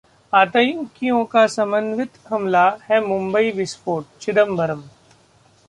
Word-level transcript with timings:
आतंकियों 0.33 1.23
का 1.25 1.45
समन्वित 1.47 2.17
हमला 2.29 2.65
है 2.83 2.99
मुम्बई 3.07 3.51
विस्फोट: 3.51 4.05
चिदंबरम 4.21 4.83